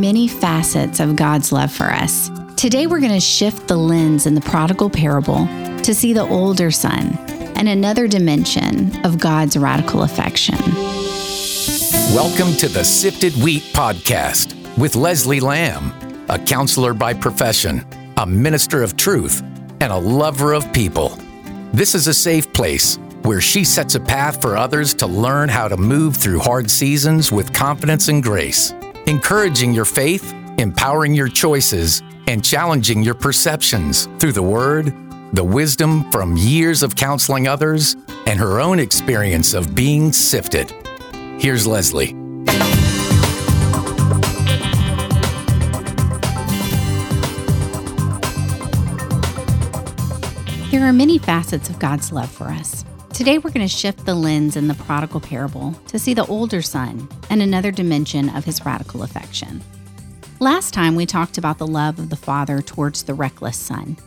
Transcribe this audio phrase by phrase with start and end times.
[0.00, 2.30] many facets of God's love for us.
[2.56, 5.46] Today, we're going to shift the lens in the prodigal parable
[5.82, 7.18] to see the older son
[7.56, 10.56] and another dimension of God's radical affection.
[12.14, 15.92] Welcome to the Sifted Wheat Podcast with Leslie Lamb,
[16.30, 17.84] a counselor by profession,
[18.16, 19.42] a minister of truth,
[19.82, 21.18] and a lover of people.
[21.72, 25.68] This is a safe place where she sets a path for others to learn how
[25.68, 28.72] to move through hard seasons with confidence and grace,
[29.10, 34.94] encouraging your faith, empowering your choices, and challenging your perceptions through the Word,
[35.32, 37.96] the wisdom from years of counseling others,
[38.26, 40.72] and her own experience of being sifted.
[41.40, 42.12] Here's Leslie.
[50.70, 52.84] There are many facets of God's love for us.
[53.20, 56.62] Today, we're going to shift the lens in the prodigal parable to see the older
[56.62, 59.60] son and another dimension of his radical affection.
[60.38, 63.98] Last time, we talked about the love of the father towards the reckless son.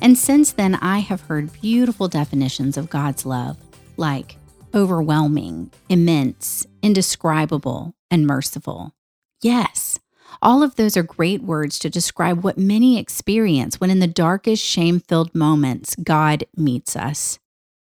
[0.00, 3.56] And since then, I have heard beautiful definitions of God's love,
[3.96, 4.36] like
[4.72, 8.94] overwhelming, immense, indescribable, and merciful.
[9.42, 9.98] Yes,
[10.40, 14.64] all of those are great words to describe what many experience when, in the darkest,
[14.64, 17.39] shame filled moments, God meets us.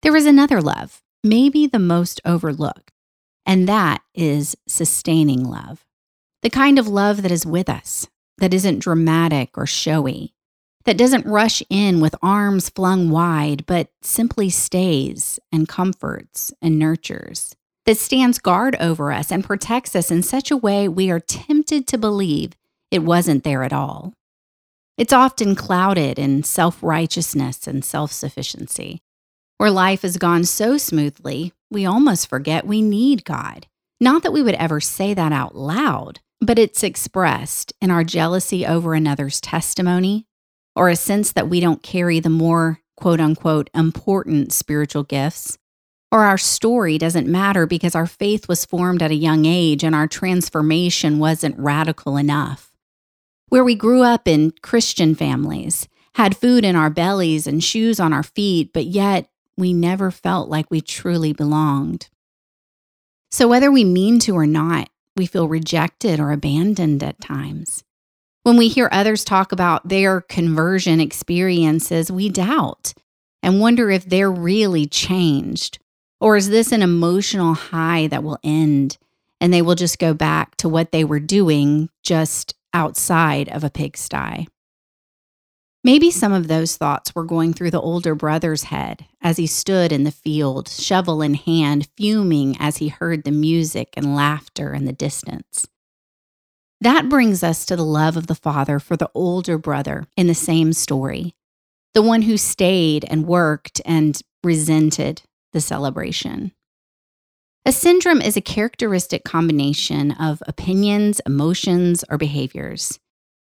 [0.01, 2.91] There is another love, maybe the most overlooked,
[3.45, 5.85] and that is sustaining love.
[6.41, 8.07] The kind of love that is with us,
[8.39, 10.33] that isn't dramatic or showy,
[10.85, 17.55] that doesn't rush in with arms flung wide, but simply stays and comforts and nurtures,
[17.85, 21.85] that stands guard over us and protects us in such a way we are tempted
[21.87, 22.53] to believe
[22.89, 24.13] it wasn't there at all.
[24.97, 29.03] It's often clouded in self righteousness and self sufficiency,
[29.61, 33.67] where life has gone so smoothly, we almost forget we need God.
[33.99, 38.65] Not that we would ever say that out loud, but it's expressed in our jealousy
[38.65, 40.25] over another's testimony
[40.75, 45.59] or a sense that we don't carry the more quote unquote important spiritual gifts,
[46.11, 49.93] or our story doesn't matter because our faith was formed at a young age and
[49.93, 52.71] our transformation wasn't radical enough.
[53.49, 58.11] Where we grew up in Christian families, had food in our bellies and shoes on
[58.11, 62.09] our feet, but yet we never felt like we truly belonged.
[63.31, 67.83] So, whether we mean to or not, we feel rejected or abandoned at times.
[68.43, 72.93] When we hear others talk about their conversion experiences, we doubt
[73.43, 75.79] and wonder if they're really changed.
[76.19, 78.97] Or is this an emotional high that will end
[79.39, 83.69] and they will just go back to what they were doing just outside of a
[83.69, 84.47] pigsty?
[85.83, 89.91] Maybe some of those thoughts were going through the older brother's head as he stood
[89.91, 94.85] in the field, shovel in hand, fuming as he heard the music and laughter in
[94.85, 95.67] the distance.
[96.81, 100.35] That brings us to the love of the father for the older brother in the
[100.35, 101.35] same story,
[101.95, 106.51] the one who stayed and worked and resented the celebration.
[107.65, 112.99] A syndrome is a characteristic combination of opinions, emotions, or behaviors.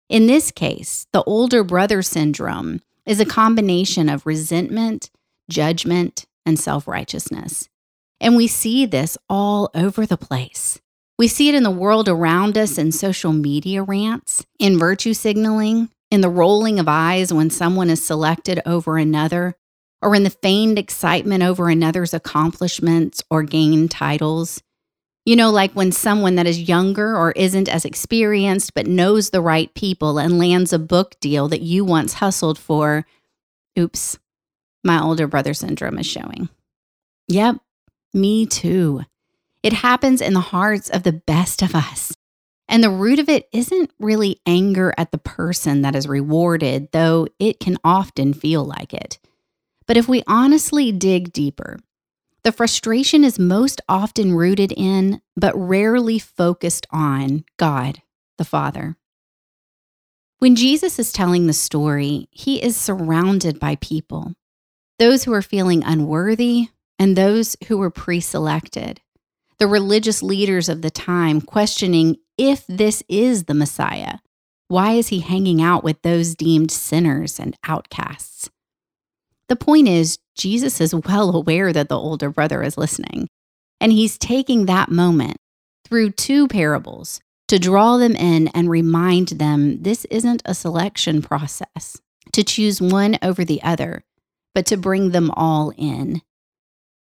[0.08, 5.10] In this case, the older brother syndrome is a combination of resentment,
[5.50, 7.70] judgment, and self righteousness.
[8.22, 10.80] And we see this all over the place.
[11.18, 15.90] We see it in the world around us in social media rants, in virtue signaling,
[16.12, 19.56] in the rolling of eyes when someone is selected over another,
[20.02, 24.62] or in the feigned excitement over another's accomplishments or gained titles.
[25.26, 29.42] You know, like when someone that is younger or isn't as experienced but knows the
[29.42, 33.08] right people and lands a book deal that you once hustled for.
[33.78, 34.20] Oops,
[34.84, 36.48] my older brother syndrome is showing.
[37.28, 37.58] Yep,
[38.14, 39.04] me too.
[39.64, 42.14] It happens in the hearts of the best of us.
[42.68, 47.28] And the root of it isn't really anger at the person that is rewarded, though
[47.40, 49.18] it can often feel like it.
[49.88, 51.80] But if we honestly dig deeper,
[52.46, 58.04] the frustration is most often rooted in, but rarely focused on, God,
[58.38, 58.98] the Father.
[60.38, 64.34] When Jesus is telling the story, he is surrounded by people
[65.00, 66.70] those who are feeling unworthy
[67.00, 69.02] and those who were pre selected,
[69.58, 74.20] the religious leaders of the time questioning if this is the Messiah.
[74.68, 78.52] Why is he hanging out with those deemed sinners and outcasts?
[79.50, 83.28] The point is, Jesus is well aware that the older brother is listening,
[83.80, 85.38] and he's taking that moment
[85.88, 92.02] through two parables to draw them in and remind them this isn't a selection process
[92.34, 94.04] to choose one over the other,
[94.56, 96.22] but to bring them all in.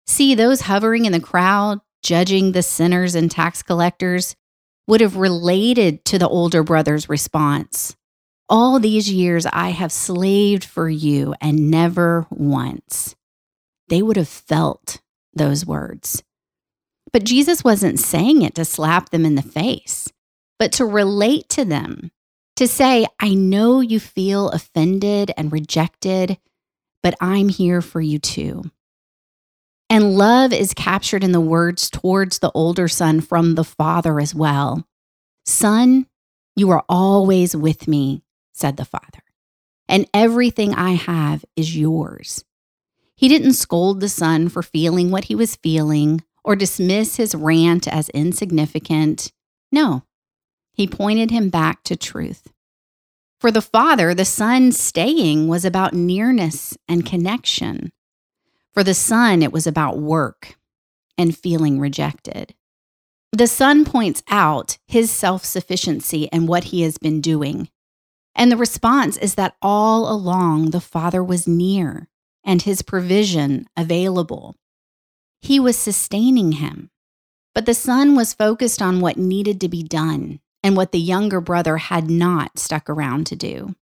[0.07, 4.37] See those hovering in the crowd, judging the sinners and tax collectors?
[4.87, 7.97] would have related to the older brother's response.
[8.49, 13.17] All these years I have slaved for you and never once.
[13.89, 15.01] They would have felt
[15.35, 16.23] those words.
[17.13, 20.13] But Jesus wasn't saying it to slap them in the face,
[20.59, 22.11] but to relate to them,
[22.57, 26.39] to say, I know you feel offended and rejected,
[27.03, 28.65] but I'm here for you too.
[29.89, 34.35] And love is captured in the words towards the older son from the father as
[34.35, 34.87] well.
[35.47, 36.07] Son,
[36.57, 38.23] you are always with me,
[38.55, 39.23] said the father,
[39.87, 42.45] and everything I have is yours.
[43.17, 47.87] He didn't scold the son for feeling what he was feeling or dismiss his rant
[47.87, 49.33] as insignificant.
[49.71, 50.05] No,
[50.73, 52.49] he pointed him back to truth.
[53.41, 57.93] For the father, the son staying was about nearness and connection.
[58.73, 60.57] For the son, it was about work
[61.19, 62.55] and feeling rejected.
[63.33, 67.69] The son points out his self sufficiency and what he has been doing.
[68.35, 72.09] And the response is that all along the father was near
[72.45, 74.57] and his provision available.
[75.41, 76.91] He was sustaining him.
[77.55, 81.41] But the son was focused on what needed to be done and what the younger
[81.41, 83.77] brother had not stuck around to do.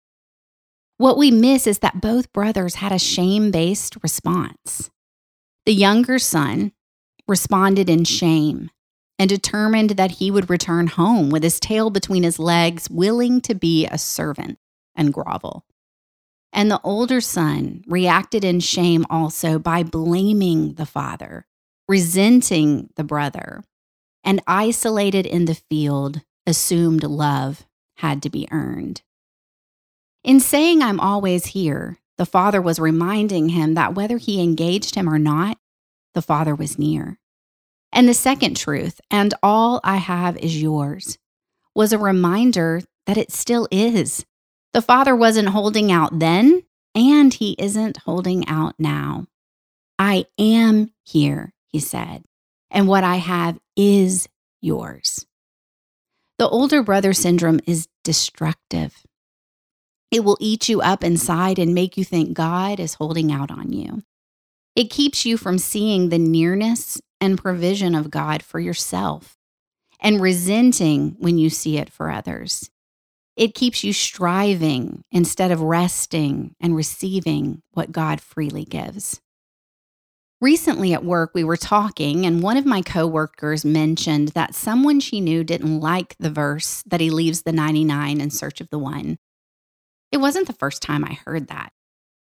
[0.99, 4.91] What we miss is that both brothers had a shame based response.
[5.65, 6.73] The younger son
[7.27, 8.71] responded in shame
[9.23, 13.55] and determined that he would return home with his tail between his legs, willing to
[13.55, 14.59] be a servant
[14.97, 15.65] and grovel.
[16.53, 21.47] And the older son reacted in shame also by blaming the father,
[21.87, 23.63] resenting the brother,
[24.25, 27.65] and isolated in the field, assumed love
[27.99, 29.03] had to be earned.
[30.25, 35.09] In saying, I'm always here, the father was reminding him that whether he engaged him
[35.09, 35.59] or not,
[36.13, 37.21] the father was near.
[37.93, 41.19] And the second truth, and all I have is yours,
[41.75, 44.25] was a reminder that it still is.
[44.73, 46.63] The father wasn't holding out then,
[46.95, 49.27] and he isn't holding out now.
[49.99, 52.25] I am here, he said,
[52.71, 54.29] and what I have is
[54.61, 55.27] yours.
[56.39, 58.95] The older brother syndrome is destructive.
[60.11, 63.73] It will eat you up inside and make you think God is holding out on
[63.73, 64.03] you.
[64.75, 69.39] It keeps you from seeing the nearness and provision of God for yourself
[70.01, 72.69] and resenting when you see it for others.
[73.37, 79.21] It keeps you striving instead of resting and receiving what God freely gives.
[80.41, 85.21] Recently at work, we were talking, and one of my coworkers mentioned that someone she
[85.21, 89.17] knew didn't like the verse that he leaves the 99 in search of the one.
[90.11, 91.73] It wasn't the first time I heard that.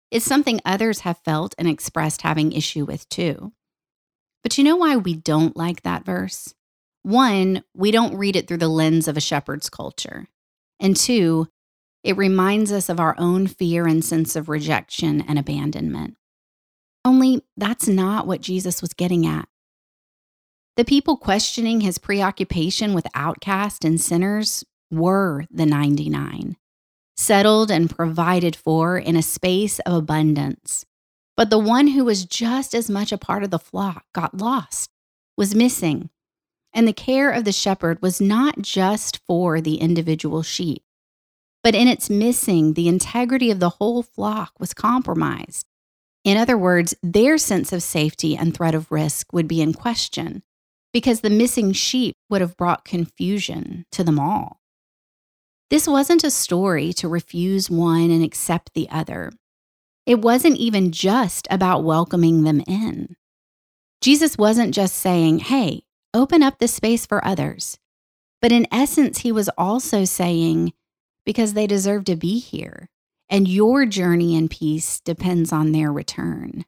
[0.10, 3.54] It's something others have felt and expressed having issue with too.
[4.44, 6.54] But you know why we don't like that verse?
[7.04, 10.28] One, we don't read it through the lens of a shepherd's culture.
[10.80, 11.48] And two,
[12.04, 16.18] it reminds us of our own fear and sense of rejection and abandonment.
[17.04, 19.48] Only that's not what Jesus was getting at.
[20.76, 26.58] The people questioning his preoccupation with outcasts and sinners were the 99
[27.18, 30.86] settled and provided for in a space of abundance.
[31.38, 34.90] But the one who was just as much a part of the flock got lost,
[35.38, 36.10] was missing.
[36.74, 40.84] And the care of the shepherd was not just for the individual sheep,
[41.64, 45.66] but in its missing, the integrity of the whole flock was compromised.
[46.24, 50.44] In other words, their sense of safety and threat of risk would be in question
[50.92, 54.60] because the missing sheep would have brought confusion to them all.
[55.70, 59.32] This wasn't a story to refuse one and accept the other.
[60.08, 63.16] It wasn't even just about welcoming them in.
[64.02, 65.84] Jesus wasn't just saying, hey,
[66.16, 67.78] open up the space for others.
[68.42, 70.74] But in essence, he was also saying,
[71.26, 72.90] because they deserve to be here,
[73.30, 76.66] and your journey in peace depends on their return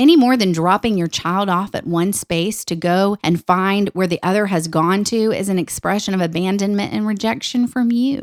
[0.00, 4.06] any more than dropping your child off at one space to go and find where
[4.06, 8.22] the other has gone to is an expression of abandonment and rejection from you.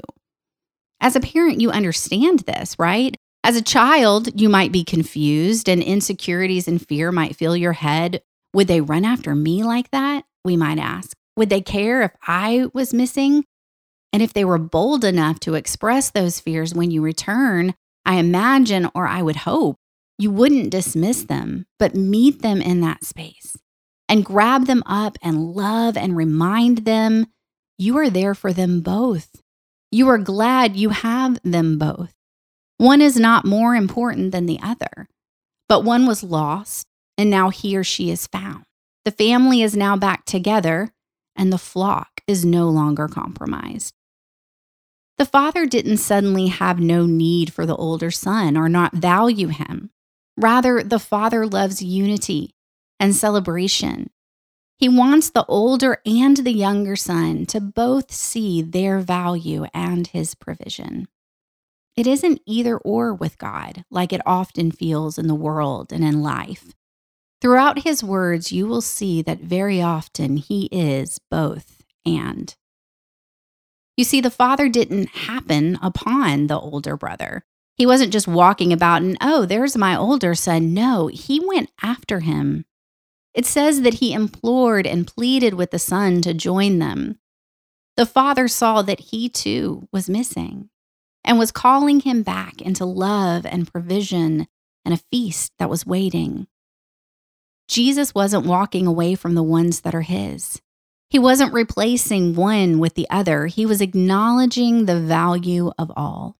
[0.99, 3.15] As a parent, you understand this, right?
[3.47, 8.21] As a child, you might be confused and insecurities and fear might fill your head.
[8.53, 10.25] Would they run after me like that?
[10.43, 11.15] We might ask.
[11.37, 13.45] Would they care if I was missing?
[14.11, 17.73] And if they were bold enough to express those fears when you return,
[18.05, 19.77] I imagine or I would hope
[20.17, 23.55] you wouldn't dismiss them, but meet them in that space
[24.09, 27.27] and grab them up and love and remind them
[27.77, 29.41] you are there for them both.
[29.89, 32.16] You are glad you have them both.
[32.77, 35.07] One is not more important than the other,
[35.67, 38.63] but one was lost and now he or she is found.
[39.03, 40.91] The family is now back together
[41.35, 43.93] and the flock is no longer compromised.
[45.17, 49.89] The father didn't suddenly have no need for the older son or not value him.
[50.37, 52.51] Rather, the father loves unity
[52.99, 54.11] and celebration.
[54.77, 60.35] He wants the older and the younger son to both see their value and his
[60.35, 61.07] provision.
[61.97, 66.21] It isn't either or with God, like it often feels in the world and in
[66.21, 66.75] life.
[67.41, 72.55] Throughout his words, you will see that very often he is both and.
[73.97, 77.43] You see, the father didn't happen upon the older brother.
[77.75, 80.75] He wasn't just walking about and, oh, there's my older son.
[80.75, 82.65] No, he went after him.
[83.33, 87.17] It says that he implored and pleaded with the son to join them.
[87.95, 90.69] The father saw that he too was missing
[91.27, 94.47] and was calling him back into love and provision
[94.85, 96.47] and a feast that was waiting.
[97.67, 100.61] Jesus wasn't walking away from the ones that are his.
[101.09, 103.47] He wasn't replacing one with the other.
[103.47, 106.37] He was acknowledging the value of all.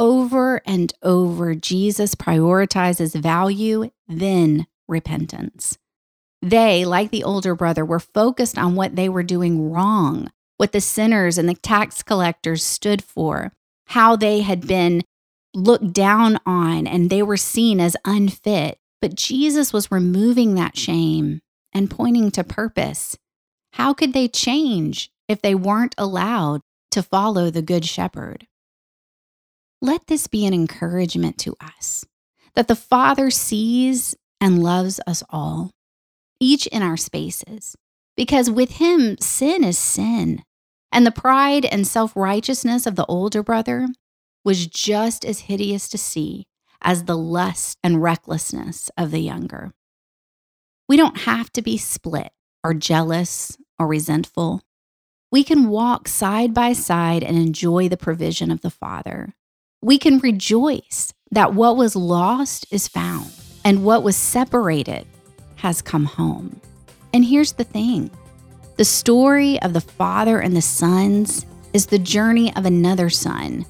[0.00, 5.78] Over and over, Jesus prioritizes value, then repentance.
[6.42, 10.80] They, like the older brother, were focused on what they were doing wrong, what the
[10.80, 13.52] sinners and the tax collectors stood for,
[13.90, 15.02] how they had been
[15.52, 18.78] looked down on and they were seen as unfit.
[19.02, 21.40] But Jesus was removing that shame
[21.72, 23.18] and pointing to purpose.
[23.72, 26.60] How could they change if they weren't allowed
[26.92, 28.46] to follow the Good Shepherd?
[29.82, 32.04] Let this be an encouragement to us
[32.54, 35.72] that the Father sees and loves us all,
[36.38, 37.74] each in our spaces,
[38.16, 40.44] because with Him, sin is sin.
[40.92, 43.88] And the pride and self righteousness of the older brother
[44.44, 46.46] was just as hideous to see
[46.82, 49.72] as the lust and recklessness of the younger.
[50.88, 52.32] We don't have to be split
[52.64, 54.62] or jealous or resentful.
[55.30, 59.34] We can walk side by side and enjoy the provision of the Father.
[59.80, 63.30] We can rejoice that what was lost is found
[63.64, 65.06] and what was separated
[65.56, 66.60] has come home.
[67.12, 68.10] And here's the thing
[68.80, 71.44] the story of the father and the sons
[71.74, 73.66] is the journey of another son,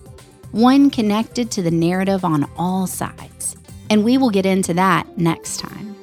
[0.53, 3.57] one connected to the narrative on all sides.
[3.91, 5.97] And we will get into that next time.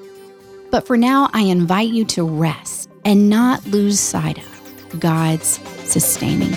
[0.71, 6.51] But for now, I invite you to rest and not lose sight of God's sustaining.